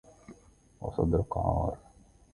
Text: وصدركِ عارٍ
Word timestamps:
وصدركِ 0.81 1.37
عارٍ 1.37 1.77